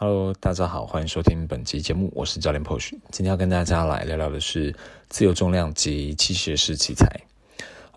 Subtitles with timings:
[0.00, 2.90] Hello，大家好，欢迎收听本期节目，我是教练 Posh。
[3.10, 4.72] 今天要跟大家来聊聊的是
[5.08, 7.27] 自由重量及器械式器材。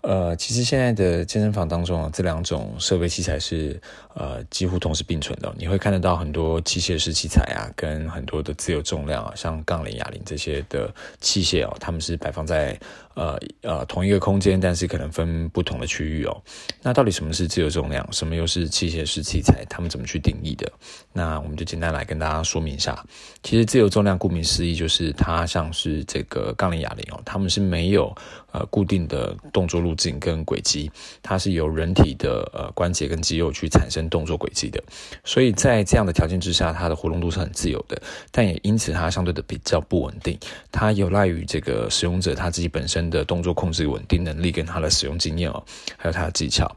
[0.02, 3.80] 呃，其实现在的健身房当中啊，这两种设备器材是
[4.14, 5.54] 呃几乎同时并存的。
[5.56, 12.76] 你会看得到很多器械式器材啊，跟很多的自由重量啊，像杠铃、哑铃这些的器械哦，他们是摆放在
[13.14, 16.42] 呃呃同一个空间，但是可能分不同的区域哦。
[16.82, 18.06] 那到底什么是自由重量？
[18.12, 19.64] 什么又是器械式器材？
[19.70, 20.70] 他们怎么去定义的？
[21.12, 23.00] 那我们就简单来跟大家说明一下。
[23.44, 28.12] 其实自由重量顾名思义，就是它像是这个杠铃、哑铃哦，他们是没有
[28.52, 29.92] 呃固定的动作路。
[29.94, 30.90] 径跟轨迹，
[31.22, 34.82] 它是由人体的呃关节跟肌肉去产生动作轨迹的，
[35.22, 40.36] 所以在这样的条件之下，它的活动度是很自由的，但也因此它相对的比较不稳定，
[40.70, 45.62] 它有赖于这个使用者他自己本身的动作控制稳定能力跟他的使用经验哦，
[45.96, 46.74] 还有他的技巧。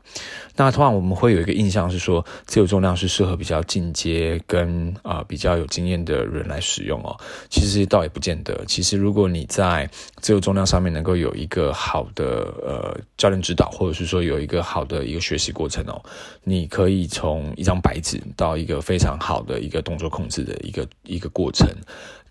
[0.57, 7.17] 那通常我们会有一个印象是说，自由重量是适合比较进阶跟啊比较有经验的人来使用哦，
[7.49, 8.63] 其实倒也不见得。
[8.65, 9.89] 其实如果你在
[10.21, 12.25] 自由重量上面能够有一个好的
[12.63, 12.99] 呃。
[13.17, 15.99] 教练指导，或者是说有一个好的一个学习过程哦，
[16.43, 21.67] 你可以从一张白纸到一个非常好的一个动作控制的一个一个过程。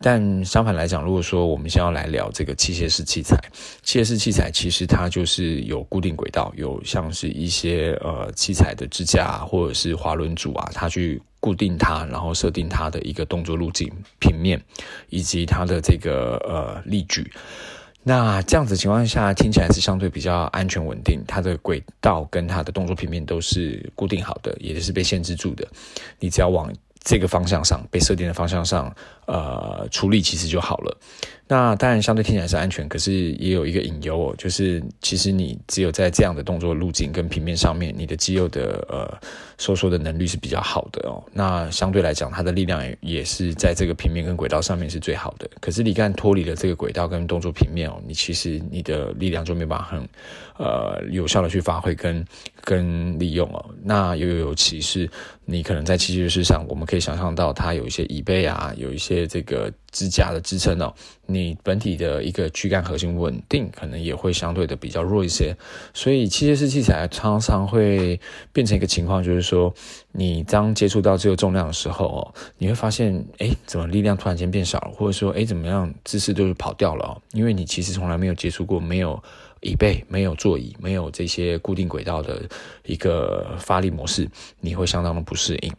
[0.00, 3.36] 但相反来讲，如果说我们先要来聊这个器械式器材，
[3.82, 14.62] 器械式器材其实它就是有固定轨道，有像是一些呃器材的支架或者是滑轮组啊，它去固定它，然后设定它的一个动作路径、平面
[15.08, 17.32] 以及它的这个呃力矩。
[18.06, 25.66] 那这样子情况下，听起来是相对比较安全稳定，它的轨道跟它的动作平面都是固定好的，也就是被限制住的。
[26.20, 26.70] 你只要往
[27.02, 28.94] 这个方向上被设定的方向上，
[29.26, 30.96] 呃，处理其实就好了。
[31.46, 39.20] 那当然，相对听起来是安全，可是也有一个隐忧哦，就是其实你只有在这样的动作路径跟平面上面，你的肌肉的呃
[39.58, 41.22] 收缩的能力是比较好的哦。
[41.34, 45.46] 那相对来讲，它的力量也是在这个平面跟轨道上面是最好的。
[45.60, 50.08] 可是你看脱离了这个轨道跟动作平面哦，你其实你的力量就没办法很
[50.56, 52.24] 呃有效的去发挥跟
[52.62, 53.62] 跟利用哦。
[53.82, 55.08] 那又尤其是
[55.44, 59.70] 你可能在器械式上，我们可以想象到它有一些椅背啊，有一些这个。
[59.94, 60.92] 支架的支撑哦，
[61.24, 65.56] 你本体的一个躯干核心稳定可能也会相对的比较弱一些，
[65.94, 68.20] 所以器械式器材常常会
[68.52, 69.72] 变成一个情况，就是说
[70.10, 79.22] 你当接触到这个重量的时候哦，你会发现，哎，怎么力量突然间变少了，或者说，哎，怎么样姿势都是跑掉了哦，因为你其实从来没有接触过，没有。
[79.64, 82.42] 椅背没有座椅，没有这些固定轨道的
[82.84, 84.28] 一个发力模式，
[84.60, 85.72] 你会相当的不适应。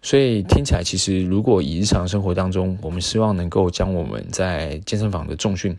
[0.00, 5.76] 所以听起来，其实如果以日常生活当中，我们希望能够将我们在健身房的重训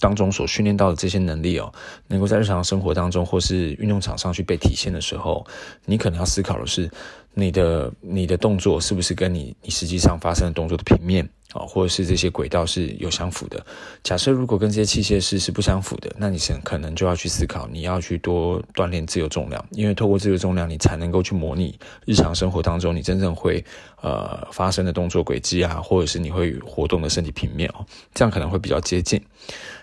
[0.00, 1.72] 当中所训练到的这些能力哦，
[2.08, 5.46] 能够在日常生活当中或是运动场上去被体现的时候，
[5.84, 6.90] 你可能要思考的是，
[7.34, 11.28] 你的你的动作是不是跟你你实际上发生的动作的平面。
[11.52, 13.64] 啊，或者是这些轨道是有相符的。
[14.02, 23.64] 假设如果跟这些器械是是不相符的，那你是可能就要去思考，你要去多锻炼自由重量，因为透过自由重量，你才能够去模拟日常生活当中你真正会
[24.00, 27.84] 呃发生的动作轨迹啊，或者是你会活动的身体平面哦，
[28.14, 29.20] 这样可能会比较接近。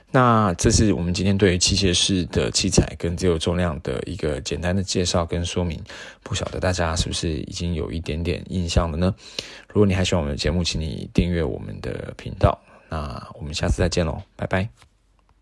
[0.10, 5.82] 那这是我们今天对于器械式的器材跟自由重量的一个简单的介绍跟说明，
[6.24, 9.14] 不晓得大家是不是已经有一点点印象了呢？
[9.68, 12.58] 如果你还喜欢我们的节目，请你订阅我们的频道。
[12.90, 14.97] 那我们下次再见喽，拜拜。